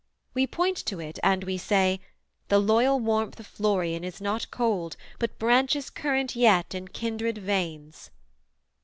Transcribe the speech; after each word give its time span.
we 0.33 0.47
point 0.47 0.77
to 0.77 0.99
it, 0.99 1.19
and 1.21 1.43
we 1.43 1.59
say, 1.59 2.01
The 2.47 2.57
loyal 2.57 2.99
warmth 2.99 3.39
of 3.39 3.45
Florian 3.45 4.03
is 4.03 4.19
not 4.19 4.49
cold, 4.49 4.97
But 5.19 5.37
branches 5.37 5.91
current 5.91 6.35
yet 6.35 6.73
in 6.73 6.87
kindred 6.87 7.37
veins.' 7.37 8.09